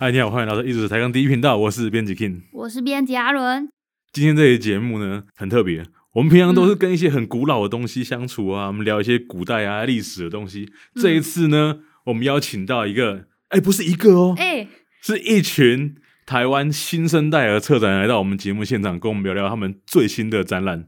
[0.00, 3.68] 嗨，你好，欢迎来到艺术史台港第一频道，我是编辑 King，我是编辑阿伦。
[4.12, 10.70] 今天这期节目呢，很特别，我们平常都是跟一些很古老的东西相处啊，我们聊一些古代啊历史的东西。
[10.94, 14.68] 这一次呢，我们邀请到一个，哎，不是一个哦，哎，
[15.02, 20.86] 是一群台湾新生代的策展人来到我们节目现场，跟我们聊聊他们最新的展览。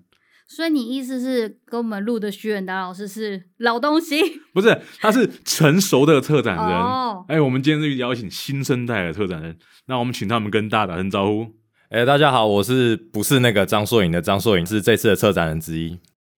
[0.52, 4.20] 所以你意思是跟我们录的徐远达老师是老东西？
[4.52, 6.66] 不是，他是成熟的策展人。
[6.66, 11.46] 哦，哎，我们今天是邀请新生代的策展人，那我们请他们跟大家打声招呼。
[11.90, 15.96] 哎，大家好，我是不是那个张硕颖的张硕颖，是这次的策展人之一。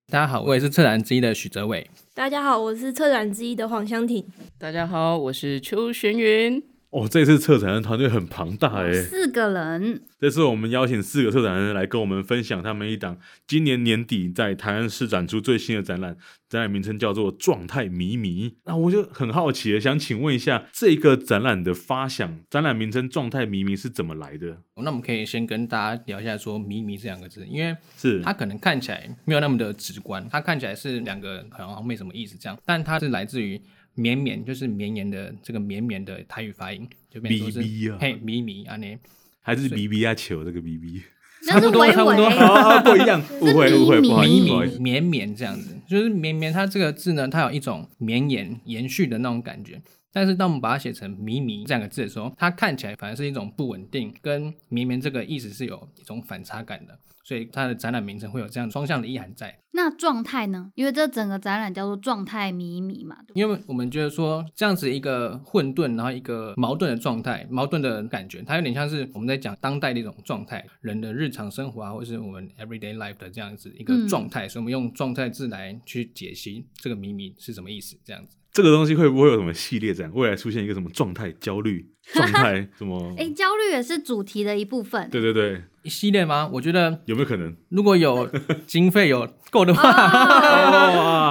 [0.08, 1.90] 大家好，我也是策展人之一的许哲伟。
[2.12, 4.22] 大家好，我是策展之一的黄湘婷。
[4.58, 6.62] 大家好，我是邱玄云。
[6.92, 10.02] 哦，这次策展人团队很庞大哎，四个人。
[10.20, 16.14] 这次我们邀请四个策展人来跟我们分享他们一档今年年底在台南市展出最新的展览，
[16.50, 18.50] 展览名称叫做《状态迷迷》。
[18.66, 24.58] 那我就很好奇想请问一下，这个展览的发想，展览名称《状态迷迷》是怎么来的？
[24.76, 33.58] 那我们可以先跟大家聊一下说“迷迷”这两个字，因为是它可能看起来没有那么的直观，它看起来是两个好像没什么意思这样，但它是来自于。
[33.94, 38.96] 绵绵就是绵延的这个绵绵的台语发音，就变成说是嘿咪咪啊，你
[39.40, 41.02] 还是 B B 啊球这个 B B，
[41.46, 42.28] 差不多差不多，
[42.84, 56.98] 不一样，误会误会，不好意思，绵绵这样子，就是绵绵它这个字呢，它有一种绵延延续的那种感觉，但是当我们把它写成迷迷这两个字的时候，它看起来反而是一种不稳定，跟绵绵这个意思是有一种反差感的。
[57.22, 59.58] 所以它的展览名称会有这样双向的意涵在。
[59.74, 60.70] 那状态呢？
[60.74, 63.16] 因为这整个展览叫做“状态迷迷”嘛。
[63.32, 74.46] 因为我们觉得说这样子一个混沌，然后一个矛盾的状态，矛盾的感觉，它有点像是我们在讲当代的一种状态，人的日常生活啊，或是我们 everyday life 的这样子一个状态。
[74.46, 78.36] 嗯、所以我们用状态字来去解析这个“迷迷”是什么意思，这样子。
[78.52, 80.12] 这个东西会不会有什么系列展？
[80.12, 81.90] 未来出现一个什么状态焦虑？
[82.12, 83.14] 状态什么？
[83.16, 85.08] 哎，焦虑也是主题的一部分。
[85.08, 86.48] 对对对，一系列吗？
[86.52, 87.54] 我觉得有没有可能？
[87.68, 88.28] 如果有
[88.66, 89.90] 经费有够的话，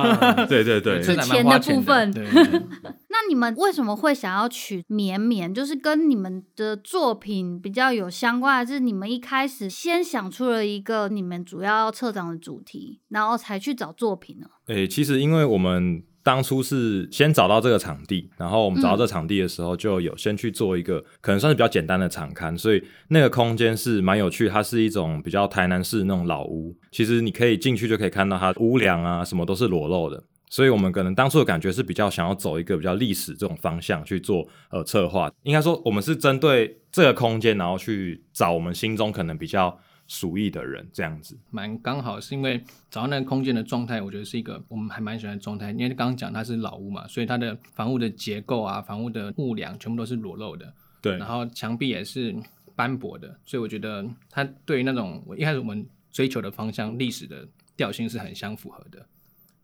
[0.03, 2.11] 哦、对对 对， 钱的部分。
[3.09, 5.53] 那你们为什么会想要取绵绵？
[5.53, 14.47] 就是跟你们的作品比较有相关，还是你们一开始先想出了一个你们主要策展的主题，然后才去找作品呢？
[14.67, 16.03] 哎，其实因为我们。
[16.23, 24.47] 当初是先找到这个场地，然后我们找到这个场地的时候，就有先去做一个、嗯、可能算是比较简单的场刊，所以那个空间是蛮有趣。
[24.47, 35.31] 它是一种比较台南式那种老屋，其实你可以进去就可以看到它屋梁啊什么都是裸露的，所以我们可能当初的感觉是比较想要走一个比较历史这种方向去做呃策划。
[35.43, 39.79] 应该说我们是针对这个空间，然后去找我们心中可能比较。
[40.13, 45.71] 属意的人这样子，蛮刚好是因为找到那个空间的状态，我觉得是一个我们还蛮喜欢的状态。
[45.71, 51.17] 因为刚刚讲它是老屋嘛，所以它的房屋的结构啊、房屋的木梁全部都是裸露的，对。
[51.17, 52.35] 然后墙壁也是
[52.75, 57.47] 斑驳的，所以我觉得它对于那种我一开始我们追求的方向、历史的
[57.77, 59.07] 调性是很相符合的。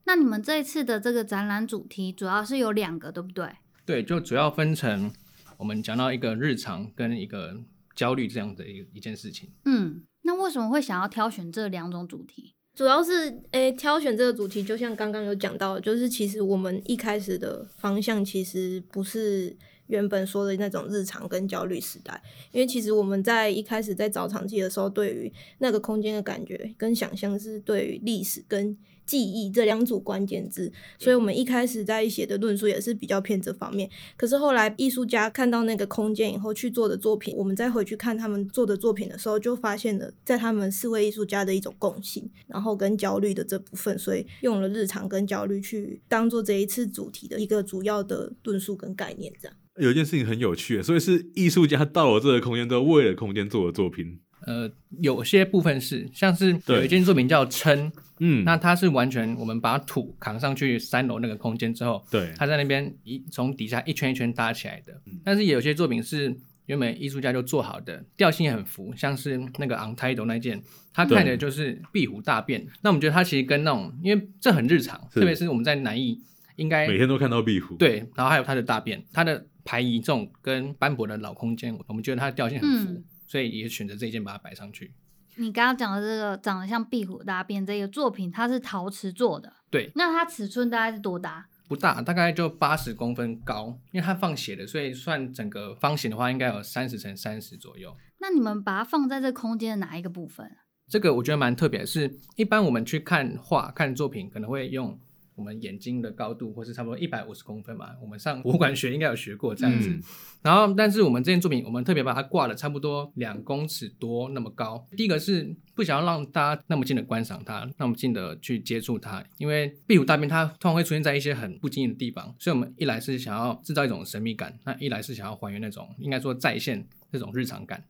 [0.06, 3.50] 那你们这一次的这个展览主题主要是有两个，对不对？
[3.86, 5.12] 对，就主要分成
[5.58, 7.58] 我们讲到一个日常跟一个
[7.98, 9.50] 焦虑这样的一一件事情。
[9.66, 10.04] 嗯。
[10.24, 12.54] 那为什么会想要挑选这两种主题？
[12.76, 22.22] 主要是，诶、欸，挑选这个主题，就像刚刚有讲到，就是其实我们一开始的方向其实不是原本说的那种日常跟焦虑时代，
[22.52, 28.78] 因为其实我们在一开始在找场地的时候，对于那个空间的感觉跟想象是对于历史跟
[29.08, 33.90] 记忆这两组关键字，所以我们一开始在写的论述也是比较偏这方面。
[34.18, 49.32] 可是后来艺术家看到那个空间以后去做的作品，我们再回去看他们做的作品的时候，就发现了在他们四位艺术家的一种共性，然后跟焦虑的这部分，所以用了日常跟焦虑去当做这一次主题的一个主要的论述跟概念。
[49.42, 54.20] 这样有一件事情很有趣，所以是艺术家到了这个空间之后，为了空间做的作品。
[54.48, 54.72] 呃，
[55.02, 64.94] 有些部分是像是有一件作品叫《撑》，嗯，那它是完全我们把土扛上去三楼那个空间之后，对，它在那边一从底下一圈一圈搭起来的。
[65.06, 66.34] 嗯、但是也有些作品是
[66.68, 72.66] 原本艺术家就做好的，调性也很符，像是那个 Untitled 那件，它看的就是壁虎大便。
[72.82, 76.22] 那我们觉得它其实跟那种，因为这很日常，特别是我们在南艺，
[76.56, 77.76] 应该每天都看到壁虎。
[77.76, 82.92] 对，然后还有它的大便，它的排遗这种跟斑驳的老空间，我们觉得它的调性很符。
[82.94, 84.94] 嗯所以也选择这件把它摆上去。
[85.36, 89.54] 你刚刚讲的这个长得像壁虎大便这个作品，它是陶瓷做的。
[89.70, 89.92] 对。
[89.94, 91.48] 那它尺寸大概是多大？
[91.68, 97.94] 不大，大概就八十公分高，因为它放斜的，所以算整个方形的话，应该有三十乘三十左右。
[98.20, 100.50] 那你们把它放在这空间的哪一个部分？
[100.88, 104.98] 这个我觉得蛮特别的，是一般我们去看画、看作品，可能会用
[105.38, 107.92] 我们眼睛的高度，或是差不多一百五十公分嘛。
[108.02, 109.88] 我们上博物馆学应该有学过这样子。
[109.90, 110.02] 嗯、
[110.42, 114.86] 然后，但是我们这件作品，我们特别把它挂了差不多两公尺多那么高。
[114.98, 127.84] 第一个是不想要让大家那么近的观赏它，那么近的去接触它，因为壁虎大便它通常会出现在一些很不经意的地方，所以我们一来是想要制造一种神秘感，那一来是想要还原那种应该说再现那种日常感。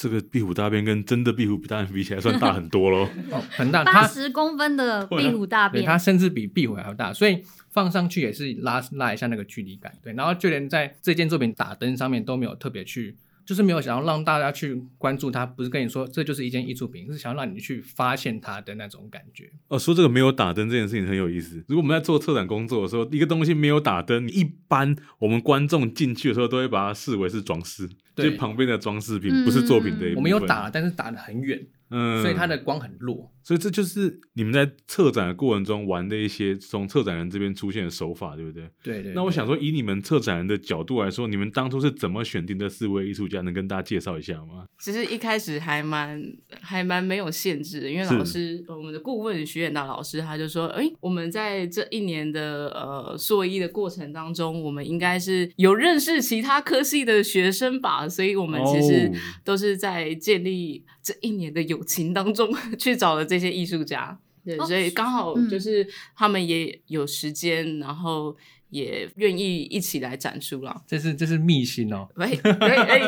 [0.00, 3.06] 这个壁虎大便跟真的壁虎大便比起来，算大很多喽。
[3.30, 9.92] 哦，很大，八十公分的壁虎大便，它甚至比壁虎还要大，所以放上去也是拉拉一下那个距离感。
[10.02, 13.14] 对，然后就连在这件作品打灯上面都没有特别去。
[13.50, 19.50] 就是没有想要让大家去关注它，不是跟你说这就是一件艺术品，是想要让你去发现它的那种感觉。
[19.66, 21.56] 哦，说这个没有打灯这件事情很有意思。
[21.66, 30.14] 如果我们在做策展工作的时候，一个东西没有打灯，一般我们观众进去的时候都会把它视为是装饰，对就旁边的装饰品，不是作品的一部分。
[30.14, 31.60] 我们有打，但是打的很远。
[31.90, 38.62] 嗯，所以它的光很弱，所以这就是你们在策展的过程中玩的一些从策展人这边出现的手法，对不对？
[38.82, 39.12] 对，对对。
[39.12, 43.40] 那我想说，以你们策展人的角度来说，你们当初是怎么选定这四位艺术家？
[43.40, 44.66] 能跟大家介绍一下吗？
[44.78, 46.22] 其实一开始还蛮
[46.60, 59.10] 还蛮没有限制的，因为老师我们的顾问徐远达老师他就说，哎，我们在这一年的呃硕一的过程当中，我们应该是有认识其他科系的学生吧，所以我们其实
[59.42, 65.86] 都是在建立这一年的友情当中 去找了这些艺术家，对，哦、所以刚好就是
[66.16, 68.36] 他们也有时间，嗯、然后
[68.70, 70.82] 也愿意一起来展出了。
[70.86, 72.50] 这是这是秘辛哦，喂，可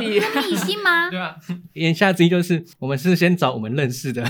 [0.02, 0.18] 以，
[0.50, 1.08] 秘辛吗？
[1.12, 1.36] 对啊，
[1.74, 4.26] 言下之意就是我们是先找我们认识的，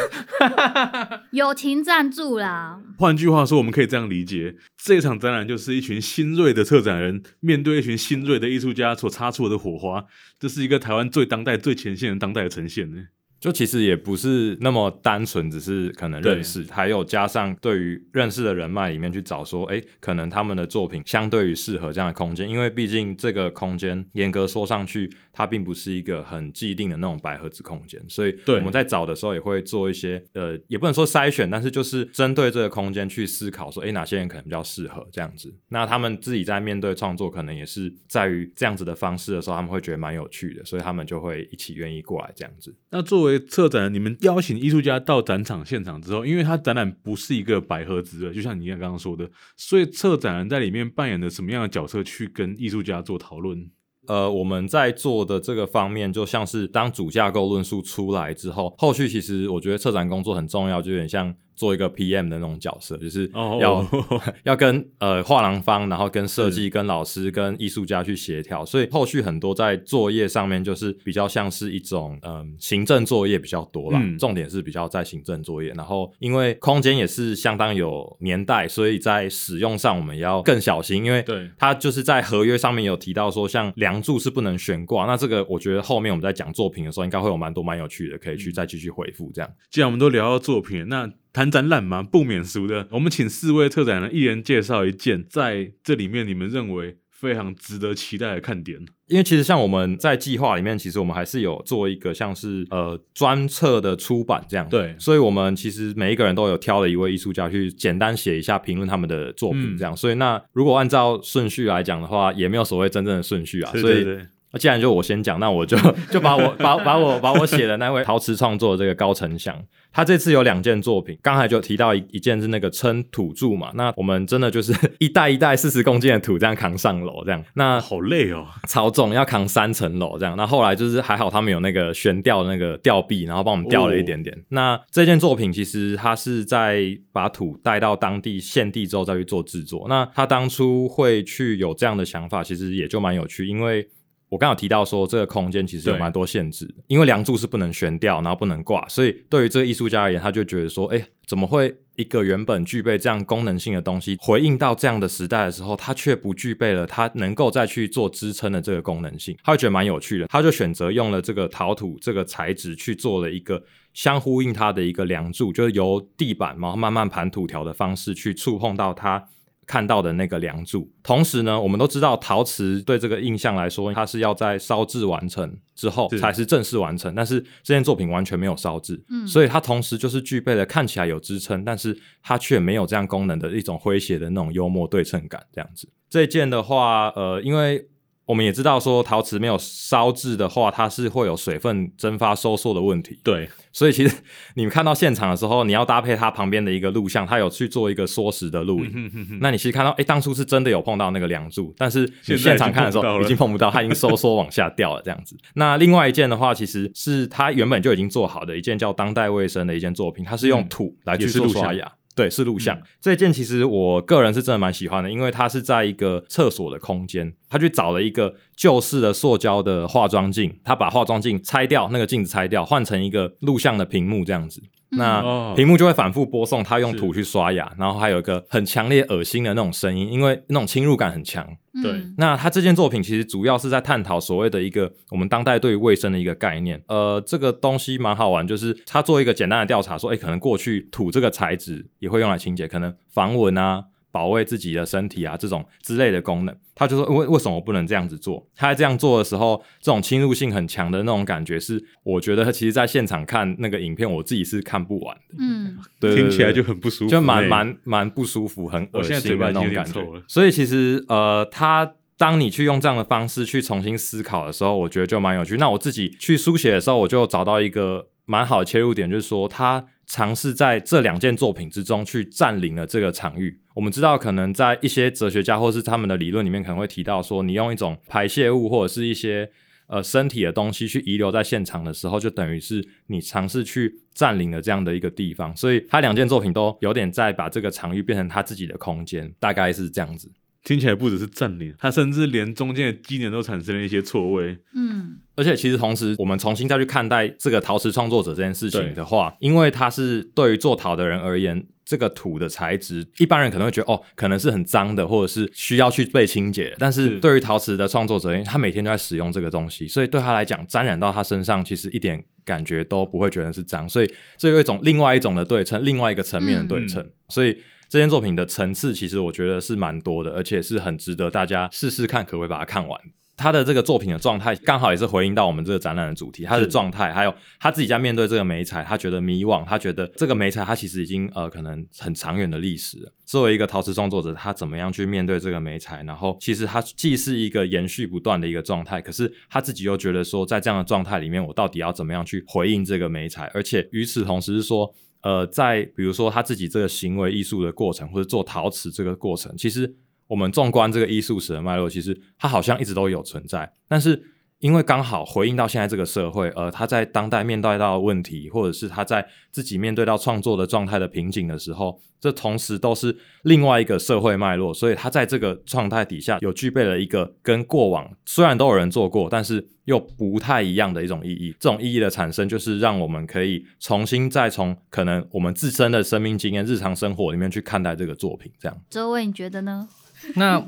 [1.33, 2.83] 友情赞助啦。
[2.99, 10.05] 换句话说，我们可以这样理解，这场展览就是一群新锐的策展人面对一群新锐的艺术家所擦出的火花，
[10.39, 13.05] 这是一个台湾最当代、最前线的当代的呈现呢。
[13.43, 35.53] 就其实也不是那么单纯，只是可能认识，还有加上对于认识的人脉里面去找说，哎，可能他们的作品相对于适合这样的空间，因为毕竟这个空间严格说上去，它并不是一个很既定的那种白盒子空间，所以我们在找的时候也会做一些呃，也不能说筛选，但是就是针对这个空间去思考说，哎，哪些人可能比较适合这样子。
[35.69, 42.73] 那他们自己在面对创作，可能也是在于这样子的方式的时候，他们会觉得蛮有趣的，所以他们就会一起愿意过来这样子。
[42.91, 53.71] 那作为策展人，你们邀请艺术家到展场现场之后，因为他展览不是一个百合子的，就像你刚刚说的，所以策展人在里面扮演的什么样的角色去跟艺术家做讨论？
[54.09, 61.35] 呃，我们在做的这个方面，就像是当主架构论述出来之后，后续其实我觉得策展工作很重要，就有点像。
[61.55, 64.23] 做一个 PM 的那种角色，就是要、oh, oh, oh.
[64.45, 75.71] 要跟呃画廊方，然后跟设计、跟老师、跟艺术家去协调，所以后续很多在作业上面就是比较像是一种嗯、呃、行政作业比较多啦，嗯、重点是比较在行政作业。
[75.71, 85.07] 然后因为空间也是相当有年代，所以在使用上我们也要更小心，因为对它就是在合约上面有提到说，像梁柱是不能悬挂。
[85.07, 89.51] 那这个我觉得后面我们在讲作品的时候，应该会有蛮多蛮有趣的，可以去再继续回复这样。
[89.71, 92.87] 既然我们都聊到作品，那谈展览嘛，不免俗的。
[92.91, 98.79] 我们请四位特展人一人介绍一件在这里面你们认为非常值得期待的看点。
[99.07, 104.69] 因为其实像我们在计划里面，其实我们还是有做一个像是呃专册的出版这样。
[104.69, 109.95] 对，所以我们其实每一个人都有挑了一位艺术家去简单写一下评论他们的作品这样。
[109.95, 113.71] 嗯、所以那如果按照顺序来讲的话，也没有所谓真正的顺序啊。
[113.73, 114.05] 对对对。
[114.05, 115.77] 所以那既然就我先讲，那我就
[116.11, 119.57] 就把我把把我把我写的那位陶瓷创作的这个高成祥。
[119.95, 130.35] 他这次有两件作品，刚才就提到一一件是那个称土柱嘛，那我们真的就是 一袋一袋四十公斤的土这样扛上楼，这样那好累哦， 超重，要扛三层楼这样。
[130.35, 134.35] 那后来就是还好他们有那个悬吊那个吊臂，然后帮我们吊了一点点。
[134.35, 136.83] 哦、那这件作品其实他是在
[137.13, 139.85] 把土带到当地现地之后再去做制作。
[139.91, 143.87] 那他当初会去有这样的想法，其实也就蛮有趣，因为。
[144.33, 159.37] 我刚有提到说，这个空间其实有蛮多限制，因为梁柱是不能悬吊，然后不能挂，所以对于这个艺术家而言，他就觉得说，哎，怎么会一个原本具备这样功能性的东西，回应到这样的时代的时候，它却不具备了它能够再去做支撑的这个功能性？
[159.45, 163.63] 他会觉得蛮有趣的，他就选择用了这个陶土这个材质去做了一个
[163.93, 169.29] 相呼应它的一个梁柱，就是由地板然后慢慢盘土条的方式去触碰到它。
[169.67, 177.11] 看到的那个梁柱，同时呢，我们都知道陶瓷对这个印象来说，它是要在烧制完成之后才是正式完成。
[177.11, 185.43] 是但是这件作品完全没有烧制，嗯，所以它同时就是具备了看起来有支撑，但是它却没有这样功能的一种诙谐的那种幽默对称感。
[185.53, 187.89] 这样子，这件的话，呃，因为。
[188.33, 193.19] 我们也知道说陶瓷没有烧制的话，它是会有水分蒸发收缩的问题。
[193.23, 194.17] 对，所以其实
[194.55, 198.91] 你们看到现场的时候，你要搭配它旁边的一个录像，它有去做一个缩时的录影。
[198.95, 205.37] 嗯、哼哼哼，那你其实看到，哎，当初是真的有碰到那个梁柱，但是你现场看的时候已经碰不到，它已经收缩往下掉了这样子。
[205.55, 211.85] 那另外一件的话，其实是它原本就已经做好的一件叫当代卫生的一件作品，它是用土来去做刷牙。
[211.85, 224.63] 嗯对，是录像、嗯、这件，其实我个人是真的蛮喜欢的，因为它是在一个厕所的空间，他去找了一个旧式的塑胶的化妆镜，他把化妆镜拆掉，那个镜子拆掉，换成一个录像的屏幕这样子。
[224.97, 231.47] 那屏幕就会反复播送他用土去刷牙，然后还有一个很强烈恶心的那种声音，因为那种侵入感很强。
[231.83, 236.83] 对，那他这件作品其实主要是在探讨所谓的一个我们当代对于卫生的一个概念。
[236.89, 243.85] 呃，这个东西蛮好玩，就是他做一个简单的调查，说，哎，可能过去土这个材质也会用来清洁，可能防蚊啊。
[244.13, 248.47] 保卫自己的身体啊，这种之类的功能，他就说为为什么我不能这样子做？
[248.55, 255.37] 他在这样做的时候，这种侵入性很强的那种感觉，是我觉得其实在现场看那个影片，我自己是看不完的。
[255.41, 260.07] 嗯，对，听起来就很不舒服，就蛮蛮蛮不舒服，很恶心的那种感觉。
[260.29, 265.57] 所以其实呃，他当你去用这样的方式去重新思考的时候，我觉得就蛮有趣。
[265.57, 269.87] 那我自己去书写的时候，我就找到一个蛮好的切入点，就是说他。
[270.07, 273.61] 尝试在这两件作品之中去占领了这个场域。
[273.75, 279.51] 我们知道，可能在一些哲学家或是他们的理论里面，可能会提到说，你用一种排泄物或者是一些
[279.87, 285.57] 呃身体的东西去遗留在现场的时候，就等于是你尝试去占领了这样的一个地方。
[285.57, 290.31] 所以，他两件作品都有点在把这个场域变成他自己的空间，大概是这样子。
[290.65, 294.57] 听起来不只是占领，它甚至连中间的机能都产生了一些错位。
[294.75, 306.73] 嗯，而且其实同时，我们重新再去看待这个陶瓷创作者这件事情的话，因为他是对于做陶的人而言，这个土的材质，一般人可能会觉得哦，可能是很脏的，或者是需要去被清洁。
[306.79, 313.89] 但是对于陶瓷的创作者，因为他每天都在使用这个东西，所以对他来讲，沾染到他身上，其实一点感觉都不会觉得是脏。
[313.89, 317.03] 所以这有一种另外一种的对称，另外一个层面的对称。
[317.03, 317.59] 嗯、所以。
[317.93, 322.99] 这件作品的层次其实我觉得是蛮多的，而且是很值得大家试试看，可不可以把它看完。
[323.37, 333.13] 他的这个作品的状态刚好也是回应到我们这个展览的主题，他的状态还有他自己在面对这个媒材，他觉得迷惘，他觉得这个媒材他其实已经呃可能很长远的历史了。
[333.27, 336.03] 作为一个陶瓷创作者，他怎么样去面对这个美彩？
[336.05, 343.51] 然后其实他既是一个延续不断的一个状态，可是他自己又觉得说，在这样的状态里面，我到底要怎么样去回应这个美彩？
[343.53, 344.95] 而且与此同时是说。
[345.23, 354.23] 呃，在比如说他自己这个行为艺术的过程，或者做陶瓷这个过程，其实我们纵观这个艺术史的脉络，其实它好像一直都有存在，但是。
[354.63, 371.53] 因为刚好回应到现在这个社会，呃，他在当代面对到的问题，或者是他在自己面对到创作的状态的瓶颈的时候，这同时都是另外一个社会脉络，所以他在这个状态底下，有具备了一个跟过往虽然都有人做过，但是又不太一样的一种意义。
[371.59, 378.53] 这种意义的产生，就是让我们可以重新再从可能我们自身的生命经验、日常生活里面去看待这个作品。
[378.61, 379.89] 这样，周伟，你觉得呢？
[380.37, 380.65] 那。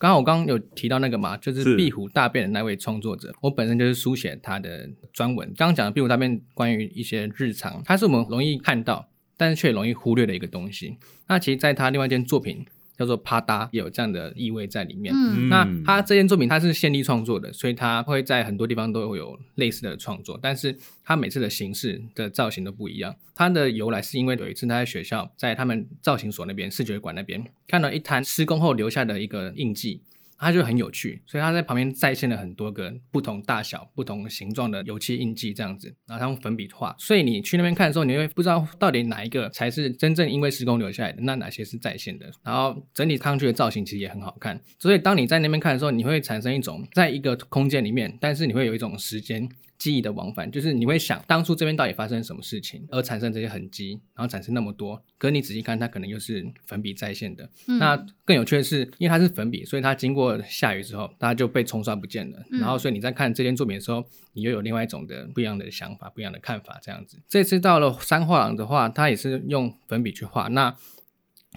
[0.00, 5.46] 刚刚我刚刚有提到那个嘛，就是壁虎大便的那位创作者，我本身就是书写他的专文。
[5.56, 10.96] 刚刚讲的壁虎大便，关于一些日常，它是我们容易看到，但是却容易忽略的一个东西。
[11.28, 12.64] 那其实，在他另外一件作品。
[13.00, 15.10] 叫做啪嗒，也有这样的意味在里面。
[15.16, 23.16] 嗯，那他这件作品他是现例创作的，所以他会在很多地方都会有类似的创作，但是他每次的形式的造型都不一样。
[23.34, 30.02] 他的由来是因为有一次他在学校，在他们造型所那边视觉馆那边看到一滩施工后留下的一个印记。
[30.40, 36.94] 它就很有趣，所以他在旁边再现了很多个不同大小、不同形状的油漆印记，这样子，然后他用粉笔画。
[36.98, 42.30] 所以你去那边看的时候，你会不知道到底哪一个才是真正因为施工留下来的，那哪些是再现的。
[42.42, 44.58] 然后整体看上去的造型其实也很好看。
[44.78, 49.48] 所以当你在那边看的时候，你会产生一种在一个空间里面，但是你会有一种时间。
[49.80, 55.02] 记忆的往返，就是你会想当初这边到底发生什么事情，而产生这些痕迹，然后产生那么多。
[55.16, 57.48] 可是你仔细看，它可能又是粉笔再现的。
[57.66, 57.96] 嗯、那
[58.26, 62.38] 更有趣的是，因为它是粉笔，所以它经过下雨之后，它就被冲刷不见了。
[62.52, 67.16] 嗯、然后，所以你在看这件作品的时候，你又有另外一种的不一样的想法、不一样的看法，这样子。
[67.26, 70.48] 这次到了三画廊的话，它也是用粉笔去画。
[70.48, 70.76] 那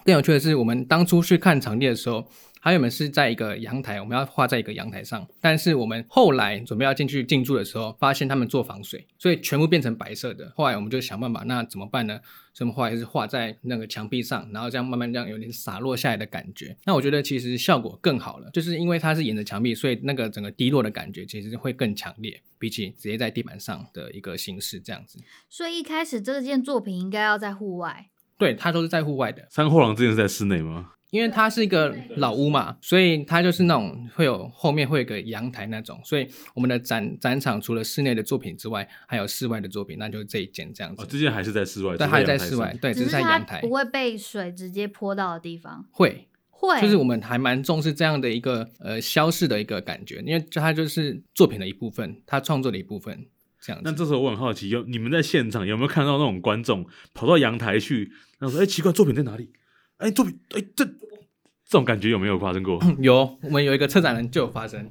[0.06, 2.26] 更有趣的是，我们当初去看场地的时候。
[2.64, 5.28] 还有我们是在一个阳台，我们要画在一个阳台上。
[5.42, 10.50] 但是我们后来准备要进去进驻的时候，发现他们做防水，所以全部变成白色的。
[10.56, 12.22] 后来我们就想办法，那怎么办呢？
[12.54, 16.74] 所以我们后来是画在那个墙壁上，然后这样慢慢这样有点洒落下来的感觉。
[16.86, 25.20] 那我觉得其实效果更好了，就是因为它是沿着墙壁，所以那个整个滴落的感觉其实会更强烈，比起直接在地板上的一个形式这样子。
[25.50, 28.08] 所以一开始这件作品应该要在户外。
[28.38, 29.46] 对，它都是在户外的。
[29.50, 30.92] 三货郎之前是在室内吗？
[31.14, 41.04] 因为它是一个老屋嘛，所以它就是那种会有后面会有个阳台那种，所以我们的展展场除了室内的作品之外，还有室外的作品，那就是这一间这样子。
[41.04, 45.86] 哦，这件还是在室外，但还在室外，对，只是在阳台，不会被水直接泼到的地方。
[45.92, 53.28] 会会，就是我们还蛮重视这样的一个呃消逝的一个感觉，因为它就是作品的一部分，它创作的一部分
[53.62, 53.88] 这样子。
[53.88, 59.52] 那这时候我很好奇，有你们在现场有没有看到那种观众跑到阳台去，然后说：“哎，奇怪，作品在哪里？”
[60.04, 60.92] 哎，作品哎，这这
[61.70, 62.78] 种感觉有没有发生过？
[63.00, 64.86] 有，我们有一个策展人就有发生，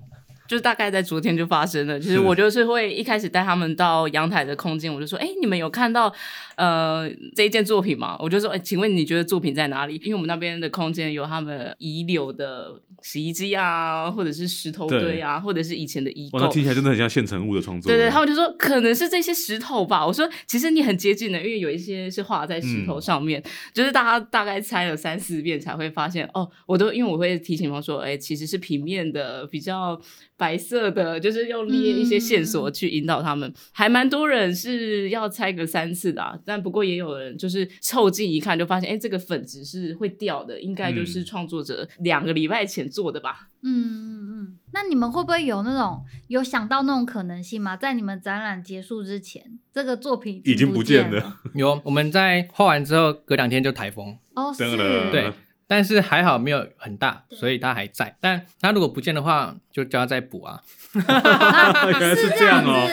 [0.49, 2.01] 就是大概在昨天就发生了。
[2.01, 6.13] 其实我就是会一开始带他们到阳台的空间，我就说：“哎，你们有看到
[6.57, 12.81] 呃这一件作品吗？”我就说：“哎，请问你觉得作品在哪里？”因为我们那边的空间有他们遗留的。
[13.03, 17.91] 洗衣机啊，或者是石头堆啊，或者是以前的衣构，那听起来真的很像现成物的创作。
[17.91, 20.07] 对对，他们就说可能是这些石头吧。
[20.07, 26.49] 我说其实你很接近的，因为有一些是画在石头上面，嗯、就是大家大概猜了三四遍才会发现哦。
[26.67, 30.01] 我都因为我会提醒他说，哎，其实是平面的，比较
[30.43, 33.49] 白色的，就是用列一些线索去引导他们。
[33.49, 42.83] 嗯、还蛮多人是要猜个三次的，啊，但不过也有人就是凑近一看就发现，哎，这个粉质是会掉的，应该就是创作者两个礼拜前。
[42.93, 47.77] 做的吧，嗯嗯嗯，那你们会不会有那种有想到那种可能性吗？
[47.77, 51.39] 在你们展览结束之前，这个作品已经不见了。
[51.55, 54.19] 有，我们在画完之后，隔两天就台风。
[54.35, 54.65] 哦，是，
[55.11, 55.33] 对，
[55.73, 58.15] 但是还好没有很大，所以它还在。
[58.21, 60.61] 但它如果不见的话，就叫它再补啊。
[60.95, 62.87] 原来是这样哦。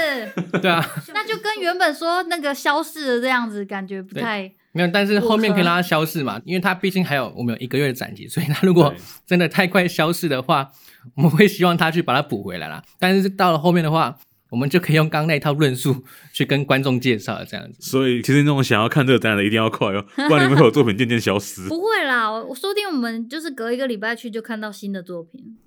[0.62, 0.82] 对啊，
[1.14, 4.50] 那就跟原本说那个消失的这样子，感觉不太。
[4.72, 8.96] 没有，但是后面可以让它消失嘛，因为它毕竟还有我们有一个月的展期，所以它如果
[9.26, 10.72] 真的太快消失的话，
[11.18, 12.82] 我们会希望它去把它补回来啦。
[12.98, 14.18] 但是到了后面的话，
[14.50, 16.04] 我们就可以用刚刚那一套论述
[16.34, 17.78] 去跟观众介绍这样子。
[17.80, 21.68] 所以其实那种想要看这个展览的一定要快哦，不然你们会有作品渐渐消失。
[21.68, 25.58] 不会啦，我说不定我们就是隔一个礼拜去就看到新的作品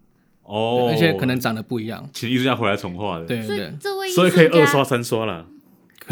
[0.43, 3.25] 哦，而且可能长得不一样，请艺术家回来重画的。
[3.27, 5.25] 对对对，这位所以可以二刷三刷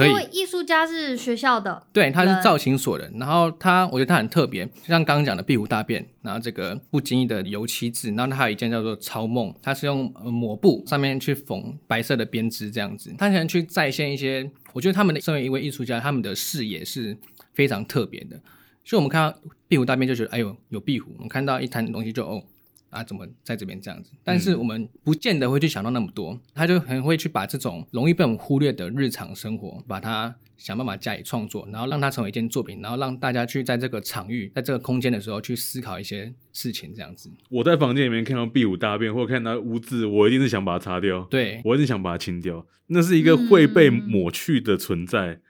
[0.07, 0.11] 了。
[0.11, 3.11] 因为艺术家是学校的，对，他是造型所的。
[3.17, 13.15] 然后他，我觉得他很特别，就像刚刚讲的壁虎大便，然后这个不经意的油漆渍，然后他还有一件叫做超梦，他是用抹布上面去缝白色的编织这样子。
[13.19, 17.17] 他想去再现一些，我觉得他们的身为一位艺术家，他们的视野是
[17.53, 18.41] 非常特别的。
[18.85, 21.13] 所以我们看到壁虎大便就觉得，哎呦，有壁虎。
[21.17, 22.43] 我们看到一滩东西就哦。
[22.91, 24.13] 啊，怎么在这边这样子？
[24.23, 37.31] 但是我们不见得会去想到那么多，嗯、他就很会去把这种容易被我们忽略的日常生活，把它想办法加以创作，然后让它成为一件作品，然后让大家去在这个场域，在这个空间的时候去思考一些事情，这样子。
[37.49, 42.67] 我在房间里面看到壁虎大便，或者看到污渍，我一定是想把它擦掉，对，我一定想把它清掉。
[42.89, 45.41] 那是一个会被抹去的存在，嗯、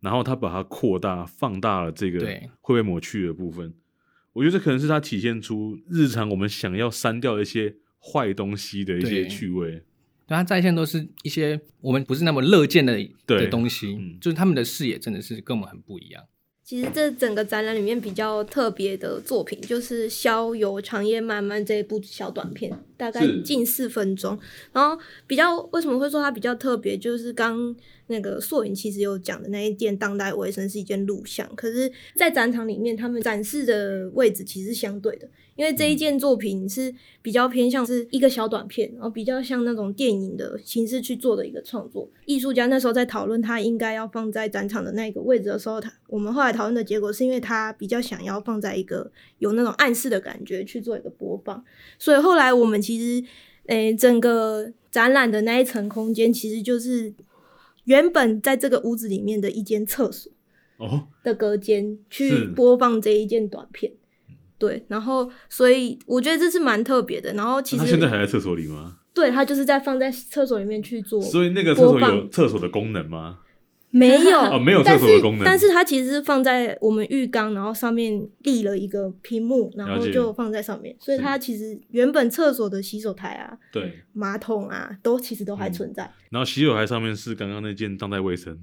[0.00, 2.20] 然后他把它扩大、放大了这个
[2.60, 3.72] 会被抹去的部分。
[4.38, 9.72] 我觉得这可能是它体现出日常我们想要删掉一些坏东西的一些趣味。
[9.72, 9.82] 对，
[10.28, 12.96] 它在线都是一些我们不是那么乐见的
[13.26, 16.22] 的东西，嗯、就是他们的视野真的是跟我们很不一样。
[16.62, 24.38] 其实这整个展览里面比较特别的作品，就是《逍游长夜漫漫》这一部小短片，大概近四分钟。
[24.72, 24.96] 然后
[25.26, 27.74] 比较为什么会说它比较特别，就是刚。
[28.08, 42.08] 那个硕影其实有讲的那一件当代卫生是一件录像，可是，在展场里面，他们展示的位置其实是相对的，因为这一件作品是比较偏向是一个小短片，然后比较像那种电影的形式去做的一个创作。
[42.24, 51.62] 艺术家那时候在讨论他应该要放在展场的那个位置的时候，他我们后来讨论的结果是因为他比较想要放在一个有那种暗示的感觉去做一个播放，
[51.98, 53.26] 所以后来我们其实，
[53.66, 57.12] 诶、欸，整个展览的那一层空间其实就是。
[57.88, 60.30] 原本在这个屋子里面的一间厕所
[60.76, 63.90] 哦的隔间去播放这一件短片，
[64.58, 67.32] 对，然后所以我觉得这是蛮特别的。
[67.32, 68.98] 然后其实他现在还在厕所里吗？
[69.14, 73.38] 对，他就是在放在厕所里面去做，所以那个厕所有厕所的功能吗？
[73.90, 74.38] 没有。
[74.52, 86.04] 哦，没有厕所的功能，但是它其实是放在我们浴缸，然后上面立了一个屏幕，然后就放在上面，所以它其实原本厕所的洗手台啊，对，马桶啊，都其实都还存在。
[86.04, 88.58] 嗯、然后洗手台上面是刚刚那件当代卫生，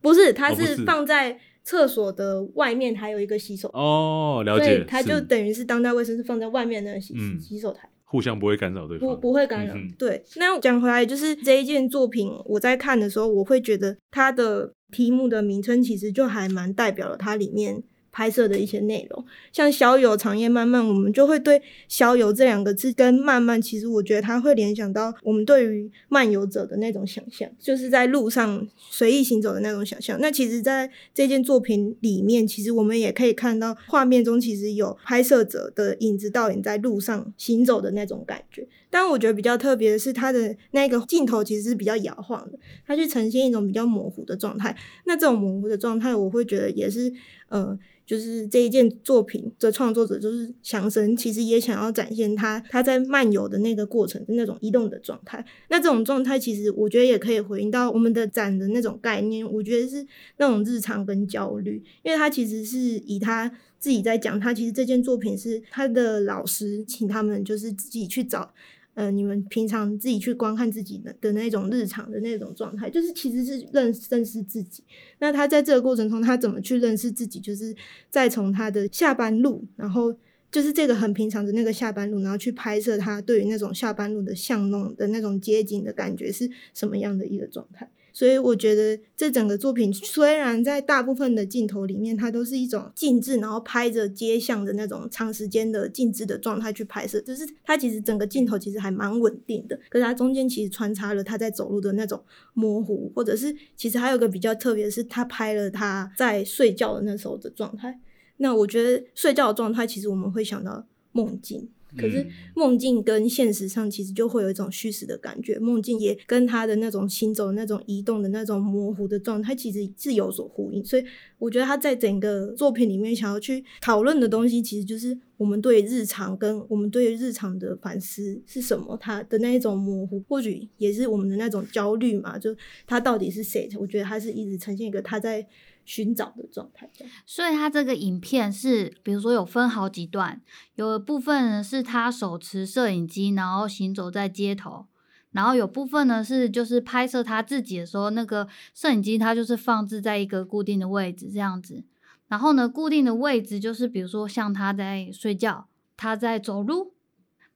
[0.00, 7.88] 不是，它是放在厕所的外面，还有一个洗手哦，了解，它就等于是当代卫生是放在外面的洗、嗯、洗手台。
[8.08, 9.74] 互相不会干扰对方，不不会干扰。
[9.74, 17.82] 嗯、对，那讲回来，就是这一件作品，我在看的时候，我会觉得它的题目的名称其实就还蛮代表了它里面
[18.16, 19.22] 拍摄的一些内容。
[19.52, 30.18] 像逍遥长夜漫漫，我们就会对逍遥这两个字跟漫漫，其实我觉得它会联想到我们对于漫游者的那种想象，就是在路上随意行走的那种想象。
[30.18, 38.66] 那其实在这件作品里面，其实我们也可以看到画面中其实有拍摄者的影子倒影在路上行走的那种感觉。
[38.88, 44.74] 但我觉得比较特别的是，它的那个镜头其实是比较摇晃的，它去呈现一种比较模糊的状态。
[45.04, 47.12] 那这种模糊的状态，我会觉得也是，
[47.48, 55.44] 呃，就是这一件作品的创作者就是祥生，其实也想要展现他他在漫游的那个过程的那种移动的状态。
[55.68, 59.50] 那这种状态，其实我觉得也可以回应到我们的展的那种概念。
[59.50, 60.06] 我觉得是
[60.38, 68.52] 那种日常跟焦虑，因为他其实是以他自己在讲，他其实这件作品是他的老师请他们就是自己去找。
[68.96, 74.82] 呃，你们平常自己去观看自己的的那种日常的那种状态，就是其实是认认识自己。
[75.18, 77.38] 那他在这个过程中，他怎么去认识自己？
[77.38, 77.76] 就是
[78.08, 80.16] 再从他的下班路，然后
[80.50, 87.90] 就是这个很平常的那个下班路，然后去拍摄他对于那种下班路的巷弄的那种街景的感觉是什么样的一个状态。
[88.16, 99.78] 所以我觉得这整个作品虽然在大部分的镜头里面，它都是一种静止，然后拍着街巷的那种长时间的静止的状态去拍摄，就是它其实整个镜头其实还蛮稳定的。
[99.90, 102.24] 可是它中间其实穿插了他在走路的那种
[102.54, 108.00] 模糊，或者是其实还有个比较特别是，他拍了他在睡觉的那时候的状态。
[108.38, 111.68] 那我觉得睡觉的状态，其实我们会想到梦境。
[111.96, 120.84] 可是梦境跟现实上其实就会有一种虚实的感觉，梦境也跟他的那种行走、那种移动的那种模糊的状态，其实是有所呼应。
[120.84, 121.04] 所以
[121.38, 132.38] 我觉得他在整个作品里面想要去讨论的东西，其实就是我们对日常跟我们对日常的反思是什么，他的那一种模糊，或许也是我们的那种焦虑嘛。
[132.38, 132.54] 就
[132.86, 133.68] 他到底是谁？
[133.78, 135.46] 我觉得他是一直呈现一个他在。
[135.86, 136.90] 寻找的状态，
[137.24, 140.42] 所以他这个影片是，比如说有分好几段，
[140.74, 144.86] 有部分呢是他手持摄影机，然后行走在街头，
[145.30, 151.84] 然后有部分呢是就是拍摄他自己的时候，那个摄影机它就是放置在一个固定的位置这样子，
[152.26, 156.94] 然后呢固定的位置就是比如说像他在睡觉，他在走路，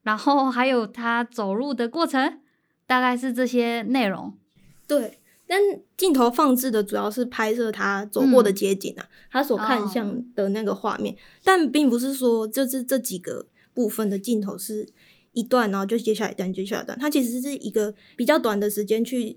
[0.02, 2.40] 然后还有他走路的过程，
[2.86, 4.38] 大概是这些内容，
[4.86, 5.19] 对。
[5.50, 5.60] 但
[5.96, 14.88] 镜头放置的主要是拍摄他走过的街景啊，嗯、他所看向的那个画面，哦、但并不是说就是这几个部分的镜头是
[15.32, 19.36] 一段，然后就接下来一段，接下来一段，它其实是一个比较短的时间去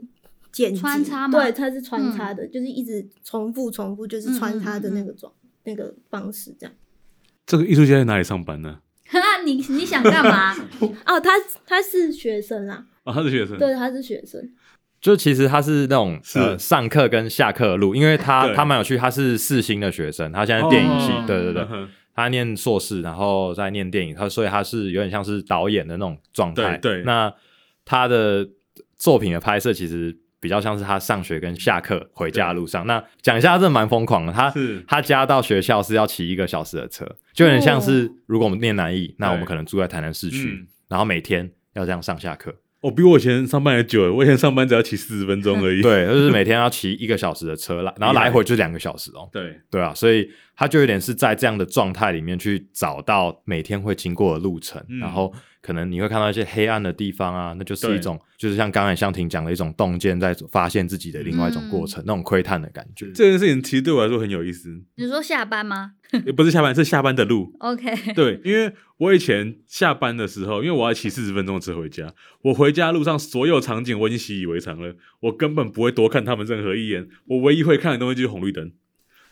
[0.51, 1.41] 剪辑，穿插吗？
[1.41, 6.75] 对，它是穿插的，嗯、就是一直重复重复，就是穿插的那个状、嗯嗯嗯、那个方式这样。
[7.47, 8.81] 这个艺术家在哪里上班呢？
[9.45, 10.55] 你你想干嘛？
[11.05, 11.31] 哦，他
[11.65, 12.85] 他是学生啊。
[13.03, 13.57] 哦，他是学生。
[13.57, 14.41] 对，他是学生。
[15.03, 16.39] 就其实他是那种是。
[16.39, 26.77] 呃上课跟下课的路，因为他他蛮有趣，他是四星的学生，他现在电影系，哦、对对对，嗯、他念硕士，然后再念电影，他所以他是有点像是导演的那种状态。
[26.77, 27.03] 对，对。
[27.03, 27.33] 那
[27.83, 28.47] 他的
[28.95, 32.87] 作品的拍摄其实比较像是他上学跟下课回家的路上。
[32.87, 34.81] 那讲一下，他真的蛮疯狂的，他是。
[34.87, 42.55] 他家到学校是要骑一个小时的车，就有点像是如果我们念南艺，哦、那我们可能住在台南市区，嗯、然后每天要这样上下课。
[42.83, 45.79] 我、哦、比我以前上班还久，我以前上班只要骑四十分钟而已。
[45.83, 49.29] 对，就是每天要骑一个小时的车来，然后来回就两个小时哦。
[49.31, 55.33] 对，对啊，所以他就有点是在这样的状态里面去找到每天会经过的路程，嗯、然后。
[55.63, 63.05] 可能你会看到一些黑暗的地方啊，那就是一种，就是像刚才香婷讲的一种洞见，在发现自己的另外一种过程，嗯、那种窥探的感觉。
[63.13, 64.69] 这件事情其实对我来说很有意思。
[64.95, 65.93] 你说下班吗？
[66.25, 67.55] 也不是下班，是下班的路。
[67.61, 68.13] OK。
[68.13, 78.73] 对，因为我以前下班的时候，因为我要骑四十分钟的车回家，我回家路上所有场景我已经习以为常了，我根本不会多看他们任何一眼，我唯一会看的东西就是红绿灯。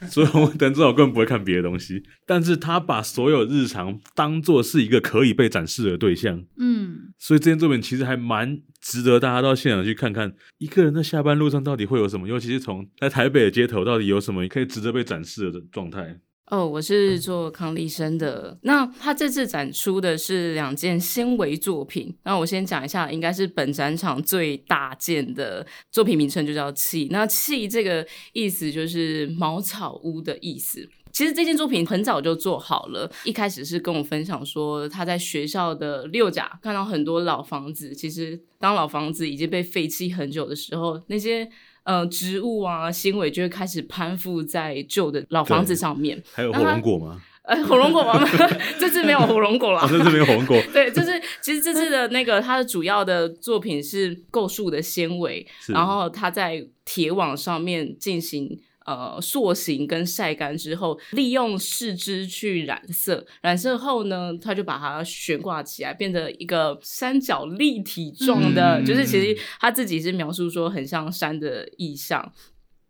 [0.09, 2.03] 所以红绿灯之后，我根本不会看别的东西。
[2.25, 16.19] 但是他把所有日常当做是一个可以被展示的对象，嗯，所以这件作品其实还蛮值得大家到现场去看看，一个人在下班路上到底会有什么，尤其是从在台北的街头到底有什么可以值得被展示的状态。
[16.51, 18.57] 哦，我是做康丽生的。
[18.63, 22.13] 那他这次展出的是两件纤维作品。
[22.25, 27.07] 那我先讲一下，应该是本展场最大件的作品名称就叫“气”。
[27.09, 30.89] 那“气”这个意思就是茅草屋的意思。
[31.13, 37.95] 其实这件作品很早就做好了，一开始是跟我分享说他在学校的六甲看到很多老房子。
[37.95, 41.49] 其实当老房子已经被废弃很久的时候，那些。
[41.83, 46.21] 呃，植物啊，纤维就会开始攀附在旧的老房子上面。
[46.33, 47.21] 还有火龙果吗？
[47.43, 48.23] 呃，火龙果吗？
[48.79, 49.81] 这次没有火龙果 了。
[49.89, 50.61] 这次没有火龙果。
[50.71, 72.31] 对，就是其实这次的那个它的主要的作品是构树的纤维，然后它在铁网上面进行呃塑形跟晒干之后，利用树枝去染色，染色后呢，他就把它悬挂起来，变成一个三角立体状的，嗯、就是其实他自己是描述说很像山的意象。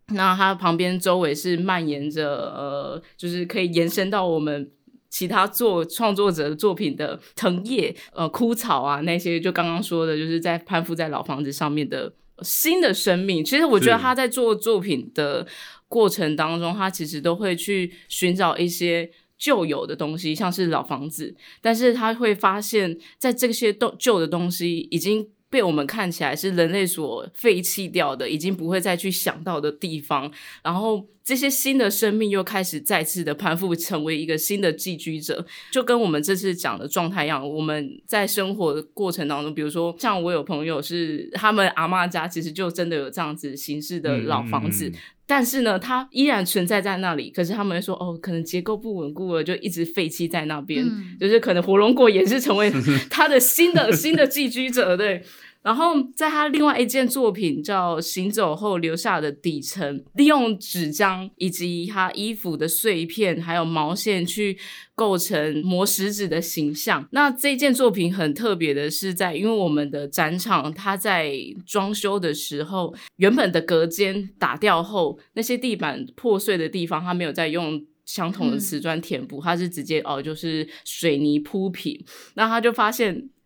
[0.08, 4.70] 那它旁边周围是蔓延着，呃，就是可以延伸到我们
[5.08, 13.42] 其他作创作者的作品的藤叶、呃枯草啊那些，就刚刚说的，就是在攀附在老房子上面的新的生命。
[13.42, 15.46] 其实我觉得他在做作品的
[15.92, 25.28] 过程当中，他其实都会去寻找一些旧有的东西，像是老房子，但是他会发现，在这些旧旧的东西已经。
[25.52, 30.32] 被我们看起来是人类所废弃掉的，已经不会再去想到的地方，
[30.64, 37.46] 然后这些新的生命又开始再次的攀附，成为一个新的寄居者，就跟我们这次讲的状态一样。
[37.46, 44.98] 我们在生活的过程当中，比如说像我有朋友是他们阿妈家，其实就真的有这样子形式的老房子，嗯嗯嗯，
[45.34, 47.30] 但是呢，它依然存在在那里。
[47.30, 52.70] 可是他们会说，哦，可能结构不稳固了，就一直废弃在那边，嗯、就是可能火龙果也是成为
[53.08, 55.22] 它的新的新的寄居者，对。
[55.62, 64.58] 然后，在他另外一件作品叫《行走后留下的底层》，利用纸浆以及他衣服的碎片，还有毛线去
[64.96, 67.06] 构成磨石子的形象。
[67.12, 71.32] 那这件作品很特别的是在，因为我们的展场，它在
[71.64, 82.04] 装修的时候，原本的隔间打掉后，那些地板破碎的地方，它没有再用相同的瓷砖填补，他是直接哦，就是水泥铺平。
[82.34, 83.41] 那他就发现，哎。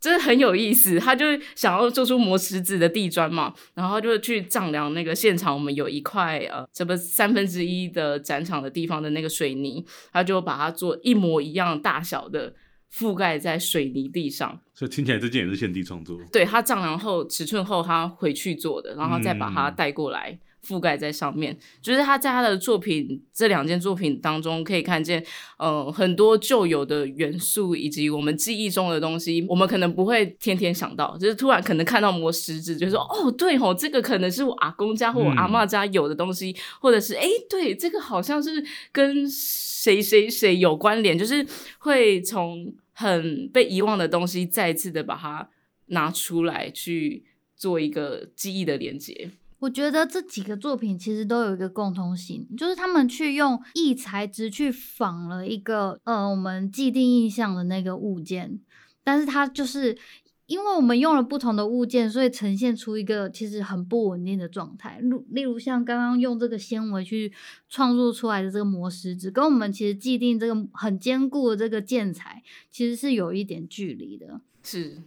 [0.00, 12.54] 真的很有意思，他就想要做出磨石子的地砖嘛，然后就去丈量那个现场，我们有一块呃，这不三分之一的展场的地方的那个水泥，他就把它做一模一样大小的
[12.92, 14.60] 覆盖在水泥地上。
[14.74, 16.16] 所以听起来这件也是现地创作。
[16.32, 20.30] 对，他丈量后尺寸后，他回去做的，然后再把它带过来。
[20.30, 25.20] 嗯覆盖在上面，就是他在他的作品这两件作品当中可以看见，
[25.58, 41.46] 嗯、呃，很多旧有的元素以及我们记忆中的东西，我们可能不会天天想到，就是突然可能看到磨石子，就说哦，对哦，这个可能是我阿公家或我阿嬷家有的东西，嗯、或者是哎，对，这个好像是跟谁谁谁有关联，就是
[41.78, 45.48] 会从很被遗忘的东西再次的把它
[45.86, 47.24] 拿出来去
[47.56, 49.30] 做一个记忆的连接。
[49.60, 58.60] 我觉得这几个作品其实都有一个共通性，就是他们去用异材质去仿了一个呃我们既定印象的那个物件，
[59.02, 59.98] 但是它就是
[60.46, 65.00] 因为我们用了不同的物件，所以呈现出一个其实很不稳定的状态。
[65.00, 67.32] 例例如像刚刚用这个纤维去
[67.68, 74.40] 创作出来的这个磨石子，跟我们其实既定这个很坚固的这个建材，其实是有一点距离的。
[74.62, 75.02] 是。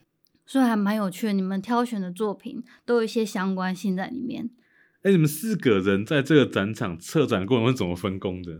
[0.51, 4.49] 所以还蛮有趣的，你们挑选的作品都有一些相关性在里面。
[4.95, 8.51] 哎、欸，你们四个人在这个展场策展过程是怎么分工的？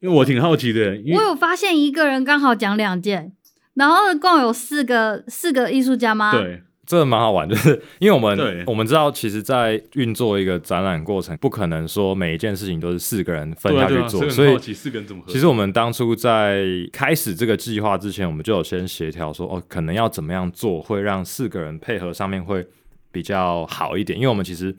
[0.00, 0.98] 因为我挺好奇的。
[1.14, 3.36] 我有发现一个人刚好讲两件，
[3.74, 6.32] 然后共有四个四个艺术家吗？
[6.32, 6.62] 对。
[6.86, 15.22] 这个蛮好玩， 就是因为我们我们知道，其实，在运作一个展览过程，不可能说每一件事情都是四个人分下去做，啊啊、所以四个人怎么？
[15.28, 22.66] 其实我们当初在开始这个计划之前，我们就有先协调说，哦，可能要怎么样做，会让四个人配合上面会
[23.10, 24.74] 比较好一点，因为我们其实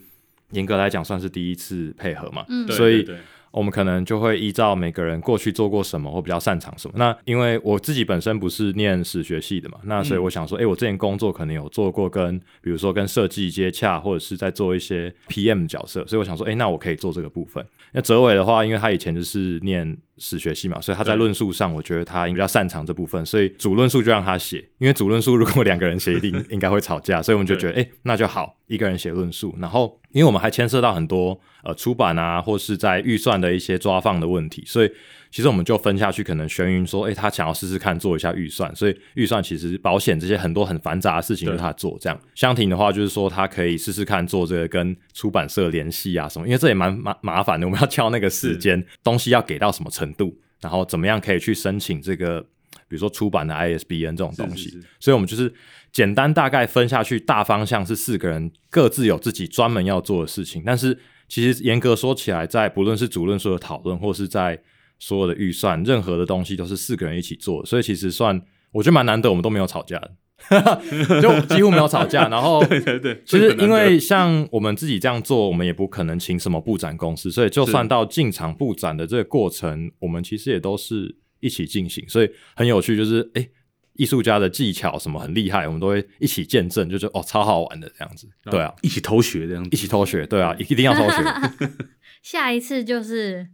[0.51, 3.03] 严格来讲算是第一次配合嘛，嗯，所以。
[3.03, 3.19] 对对对
[3.55, 6.93] 我们可能就会依照每个人过去做过什么或比较擅长什么。
[6.97, 17.65] 那因为我自己本身不是念史学系的嘛，那所以我想说，哎、欸，我之前工作可能有做过跟，比如说跟设计接洽，或者是在做一些 PM 角色，所以我想说，哎、欸，那我可以做这个部分。
[17.93, 24.63] 那哲伟的话，因为他以前就是念史学系嘛，所以他在论述上，我觉得他应该比较擅长这部分，所以主论述就让他写。
[24.77, 29.55] 因为主论述如果两个人写，一定 应该会吵架，所以我们就觉得，哎、欸，那就好，一个人写论述。
[29.59, 34.91] 然后，因为我们还牵涉到很多呃出版啊，或是在预算的一些抓放的问题，所以。
[35.35, 41.97] 其实我们就分下去，可能玄云说，哎、欸，他想要试试看做一下预算，所以预算其实保险这些很多很繁杂的事情由他做。
[41.99, 52.39] 这样，香婷的话就是说，他可以试试看做这个跟出版社联系啊什么，因为这也蛮麻麻烦的，我们要敲那个时间，东西要给到什么程度，然后怎么样可以去申请这个，
[52.87, 54.69] 比如说出版的 ISBN 这种东西。
[54.69, 55.53] 是是是，所以我们就是
[55.91, 64.57] 简单大概分下去，大方向是四个人各自有自己专门要做的事情，但是其实严格说起来，在不论是主论说的讨论，或是在
[64.99, 70.11] 所有的预算，任何的东西都是四个人一起做，所以其实算我觉得蛮难得，我们都没有吵架的，
[71.21, 72.27] 就几乎没有吵架。
[72.27, 82.97] 然后，对对对，其实因为像我们自己这样做，我们也不可能请什么布展公司，所以就算到进场布展的这个过程，我们其实也都是一起进行，所以很有趣。
[82.97, 83.47] 就是哎，
[83.93, 88.27] 艺术家的技巧什么很厉害，我们都会一起见证，就觉得哦超好玩的这样子。
[88.51, 91.23] 对啊，一起偷学这样子，一起偷学，对啊，一定要偷学。
[92.21, 93.47] 下一次就是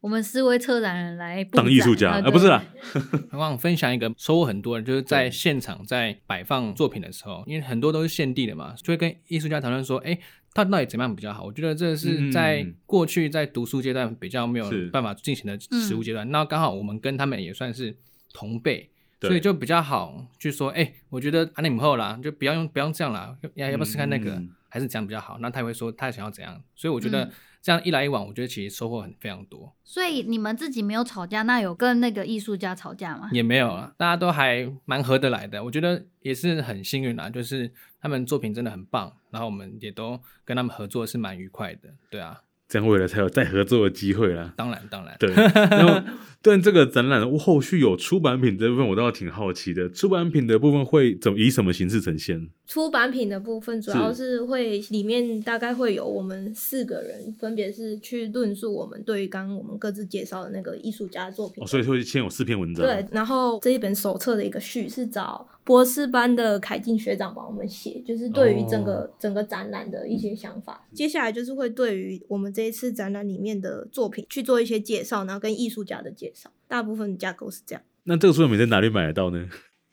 [0.00, 2.62] 我们四位策展人来当艺术家啊，不是啦。
[3.32, 10.18] 我想分享一个收获很多的，就是在现场在摆放作品的时候，因为很多都是现地的嘛，就会跟艺术家讨论说，哎。
[10.54, 11.44] 他到底怎么样比较好？
[11.44, 16.28] 我觉得这是在过去在读书阶段比较没有办法进行的实务阶段。
[16.32, 17.96] 那刚好我们跟他们也算是
[18.32, 20.70] 同辈，所以就比较好去说。
[20.70, 25.38] 哎，我觉得啊，你们后啦，就不要用，不要这样啦，要要不要试看那个，还是这样比较好？
[25.38, 26.60] 那他会说他想要怎样？
[26.74, 27.30] 所以我觉得。
[27.68, 29.70] 这样一来一往，我觉得其实收获很非常多。
[29.84, 33.28] 所以你们自己没有吵架，那有跟那个艺术家吵架吗？
[33.30, 35.62] 也没有啊，大家都还蛮合得来的。
[35.62, 41.90] 我觉得也是很幸运啦，就是他们作品真的很棒，然后我们也都跟他们合作是蛮愉快的。
[42.08, 42.40] 对啊。
[42.68, 44.52] 这样未来才有再合作的机会啦。
[44.56, 45.16] 当然，当然。
[45.18, 49.88] 对，然后 对这个展览后续有出版品这部分，我倒挺好奇的。
[49.88, 52.48] 出版品的部分会怎么以什么形式呈现？
[52.66, 61.64] 出版品的部分主要是会里面大概会有我们四个人，分别是去论述我们对于刚刚我们各自介绍的那个艺术家的作品。
[61.64, 62.84] 哦，所以会先有四篇文章。
[62.84, 70.86] 对，然后这一本手册的一个序是找博士班的凯进学长帮我们写，就是对于整个、哦、整个展览的一些想法。
[70.90, 76.48] 嗯、接下来就是会对于我们这一次展览里面的作品去做一些介绍，然后跟艺术家的介绍。
[76.66, 77.82] 大部分的架构是这样。
[78.04, 79.46] 那这个书你在哪里买得到呢？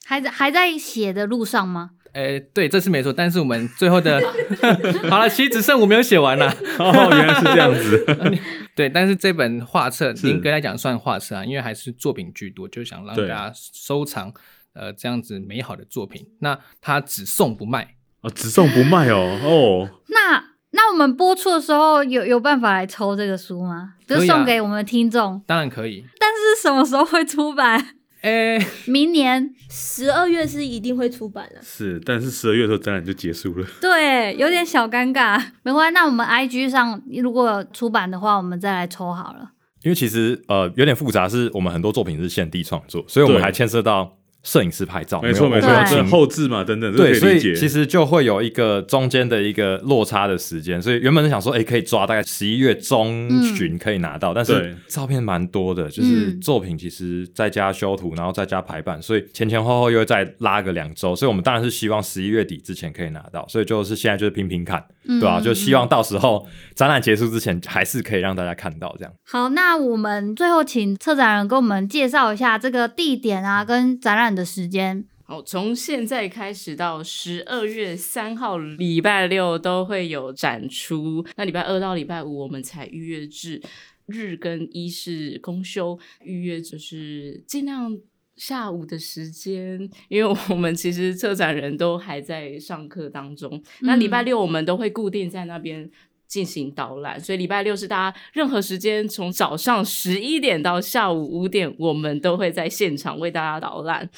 [0.06, 1.90] 还在还在写的路上吗？
[2.14, 3.12] 哎、欸，对，这是没错。
[3.12, 4.18] 但是我们最后的
[5.10, 6.50] 好了，其实只剩我没有写完了。
[6.78, 8.06] 哦，原来是这样子。
[8.74, 14.32] 对，但是这本画册严格来讲算画册啊，因为还是作品居多，就想让大家收藏
[14.76, 16.26] 呃这样子美好的作品。
[16.40, 19.88] 那他只送不卖哦，只送不卖哦哦。
[20.08, 23.94] 那那我们播出的时候有有办法来抽这个书吗？
[24.06, 25.40] 就送给我们的听众、啊？
[25.46, 26.04] 当然可以。
[26.18, 27.94] 但是什么时候会出版？
[28.22, 31.62] 哎， 明年十二月是一定会出版的。
[31.62, 33.66] 是，但是十二月的时候展览就结束了。
[33.80, 35.40] 对，有点小尴尬。
[35.62, 39.52] 没关系，那我们 IG 上如果出版的话，我们再来抽好了。
[39.82, 44.15] 因为其实呃有点复杂，是我们很多作品是现地创作，所以我们还牵涉到。
[44.46, 65.40] 摄影师拍照，没错没错，这后置嘛等等，对，所以其实就会有一个中间的一个落差的时间，所以原本是想说，哎，可以抓大概十一月中旬可以拿到，但是照片蛮多的，就是作品其实再加修图，然后再加排版，所以前前后后又再拉个两周，所以我们当然是希望十一月底之前可以拿到，所以就是现在就是拼拼看，对吧？
[65.40, 69.12] 就希望到时候展览结束之前还是可以让大家看到这样。
[69.26, 75.04] 好，那我们最后请策展人跟我们介绍一下这个地点啊，跟展览的时间。
[75.24, 81.26] 好，从现在开始到十二月三号礼拜六都会有展出。
[81.34, 83.60] 那礼拜二到礼拜五我们才预约制，
[84.06, 87.98] 日跟一是公休，预约就是尽量
[88.36, 93.50] 下午的时间，因为我们其实策展人都还在上课当中。
[93.56, 95.90] 嗯、那礼拜六我们都会固定在那边
[96.26, 104.10] 进行导览，所以礼拜六是大家任何时间，从早上十一点到下午五点，我们都会在现场为大家导览。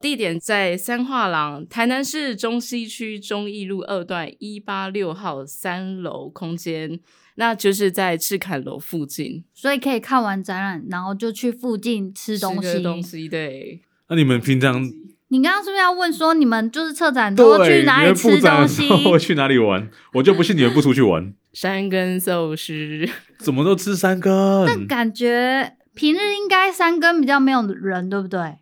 [0.00, 6.98] 地点在三画廊，台南市中西区中义路二段一八六号三楼空间，
[7.36, 12.72] 那就是在赤坎楼附近，所以可以看完展览，然后就去附近吃东西。
[12.72, 13.80] 吃东西，对。
[14.08, 14.84] 那你们平常，
[15.32, 18.86] 你刚刚是不是要问说，你们就是策展都去哪里吃东西？
[18.86, 19.88] 会 去哪里玩？
[20.12, 21.32] 我就不信你们不出去玩。
[21.54, 24.30] 山根寿司，怎么都吃山根？
[24.66, 28.58] 那感觉平日应该山根比较没有人，对不对？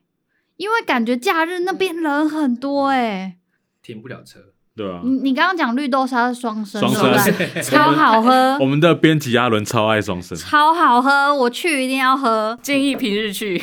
[0.59, 3.37] 因为感觉假日那边人很多哎、欸，
[3.83, 4.39] 停不了车，
[4.81, 5.01] 对啊。
[5.05, 8.57] 你你刚刚讲绿豆沙是双生，双生 超好喝。
[8.59, 12.59] 我们的编辑阿伦超爱双生，超好喝，我去一定要喝。
[12.63, 13.63] 建议平日去。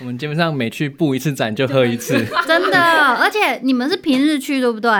[0.00, 2.14] 我们基本上每去布一次展就喝一次，
[2.48, 2.80] 真的。
[2.80, 4.90] 而且你们是平日去对不对？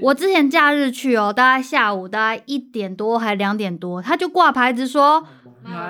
[0.00, 5.24] 我之前假日去哦，大概下午大概一点多还两点多，他就挂牌子说。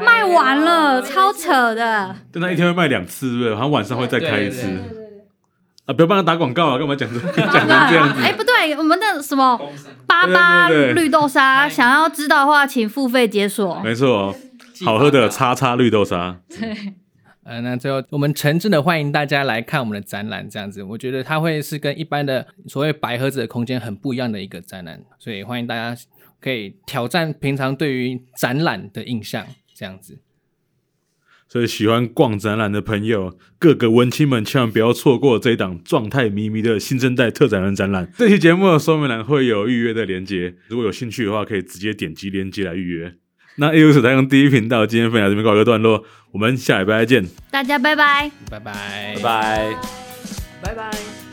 [0.05, 2.15] 卖完了，超扯的。
[2.33, 3.55] 但他一天会卖两次，对不对？
[3.57, 4.69] 好像晚上会再开一次。
[5.87, 6.79] 啊，不要帮他打广告啊！
[6.79, 8.23] 干嘛讲这 讲成这样子？
[8.23, 9.61] 哎，不对，我们的什么
[10.07, 13.81] 八八绿豆沙，想要知道的话，请付费解锁。
[13.85, 14.35] 没错，
[14.85, 16.37] 好喝的叉叉绿豆沙。
[16.49, 16.95] 对。
[17.45, 25.95] 呃，那最后我们诚挚的欢迎大家来看我们的展览，这样子，我觉得它会是跟一般的所谓白盒子的空间很不一样的一个展览，所以欢迎大家
[26.41, 29.47] 可以挑战平常对于展览的印象。
[29.77, 30.17] 这样子，
[31.49, 38.11] 所以喜欢逛展览的朋友，各个文青们千万不要错过这一档状态迷迷的新生代特展人展览。
[38.17, 43.15] 这期节目的说明栏会有预约的连接，如果有兴趣的话，可以直接点击连接来预约。
[43.57, 49.77] 那 AU 台用第一频道今天分享这边告一个段落，我们下礼拜再见，大家拜拜，拜拜，拜拜。
[50.61, 51.24] 拜拜。